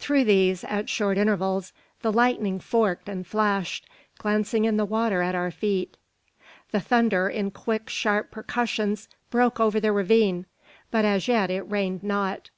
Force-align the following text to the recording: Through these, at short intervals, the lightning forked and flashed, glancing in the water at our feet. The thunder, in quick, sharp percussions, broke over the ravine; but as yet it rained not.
Through 0.00 0.24
these, 0.24 0.64
at 0.64 0.88
short 0.88 1.18
intervals, 1.18 1.72
the 2.02 2.10
lightning 2.10 2.58
forked 2.58 3.08
and 3.08 3.24
flashed, 3.24 3.88
glancing 4.18 4.64
in 4.64 4.76
the 4.76 4.84
water 4.84 5.22
at 5.22 5.36
our 5.36 5.52
feet. 5.52 5.96
The 6.72 6.80
thunder, 6.80 7.28
in 7.28 7.52
quick, 7.52 7.88
sharp 7.88 8.32
percussions, 8.32 9.06
broke 9.30 9.60
over 9.60 9.78
the 9.78 9.92
ravine; 9.92 10.46
but 10.90 11.04
as 11.04 11.28
yet 11.28 11.48
it 11.48 11.62
rained 11.70 12.02
not. 12.02 12.50